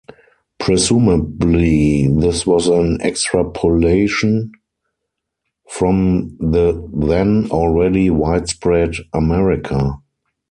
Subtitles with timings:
[0.59, 4.51] Presumably, this was an extrapolation
[5.69, 9.99] from the then already widespread "Amerika".